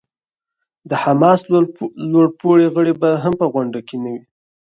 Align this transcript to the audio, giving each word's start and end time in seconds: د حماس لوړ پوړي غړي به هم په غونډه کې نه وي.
د 0.89 0.91
حماس 1.03 1.39
لوړ 2.11 2.27
پوړي 2.39 2.67
غړي 2.75 2.93
به 3.01 3.09
هم 3.23 3.33
په 3.41 3.45
غونډه 3.53 3.79
کې 3.87 3.95
نه 4.03 4.09
وي. 4.13 4.23